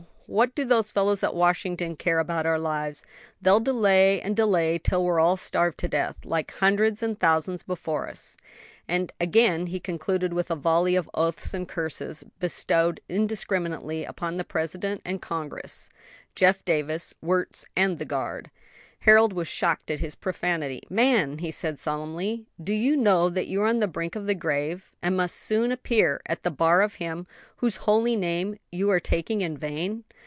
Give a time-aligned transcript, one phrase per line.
[0.27, 3.03] What do those fellows at Washington care about our lives?
[3.41, 8.07] They'll delay and delay till we're all starved to death, like hundreds and thousands, before
[8.07, 8.37] us;"
[8.87, 14.45] and again he concluded with a volley of oaths and curses, bestowed indiscriminately upon the
[14.45, 15.89] President and Congress,
[16.33, 18.51] Jeff Davis, Wirtz, and the guard.
[18.99, 20.81] Harold was shocked at his profanity.
[20.89, 24.35] "Man," said he solemnly, "do you know that you are on the brink of the
[24.35, 24.93] grave?
[25.01, 27.27] and must soon appear at the bar of Him
[27.57, 30.05] whose holy name you are taking in vain?"